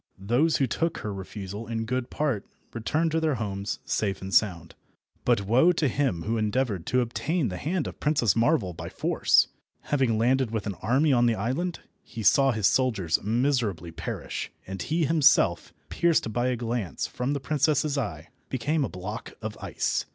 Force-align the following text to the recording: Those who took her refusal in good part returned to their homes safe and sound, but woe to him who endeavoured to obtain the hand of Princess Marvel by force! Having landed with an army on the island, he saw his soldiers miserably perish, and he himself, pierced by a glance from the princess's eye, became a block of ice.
Those 0.17 0.57
who 0.57 0.65
took 0.65 0.97
her 1.01 1.13
refusal 1.13 1.67
in 1.67 1.85
good 1.85 2.09
part 2.09 2.43
returned 2.73 3.11
to 3.11 3.19
their 3.19 3.35
homes 3.35 3.77
safe 3.85 4.19
and 4.19 4.33
sound, 4.33 4.73
but 5.25 5.45
woe 5.45 5.71
to 5.73 5.87
him 5.87 6.23
who 6.23 6.37
endeavoured 6.39 6.87
to 6.87 7.01
obtain 7.01 7.49
the 7.49 7.57
hand 7.57 7.85
of 7.85 7.99
Princess 7.99 8.35
Marvel 8.35 8.73
by 8.73 8.89
force! 8.89 9.49
Having 9.81 10.17
landed 10.17 10.49
with 10.49 10.65
an 10.65 10.73
army 10.81 11.13
on 11.13 11.27
the 11.27 11.35
island, 11.35 11.81
he 12.01 12.23
saw 12.23 12.49
his 12.51 12.65
soldiers 12.65 13.21
miserably 13.21 13.91
perish, 13.91 14.51
and 14.65 14.81
he 14.81 15.05
himself, 15.05 15.71
pierced 15.89 16.33
by 16.33 16.47
a 16.47 16.55
glance 16.55 17.05
from 17.05 17.33
the 17.33 17.39
princess's 17.39 17.95
eye, 17.95 18.29
became 18.49 18.83
a 18.83 18.89
block 18.89 19.33
of 19.39 19.55
ice. 19.61 20.07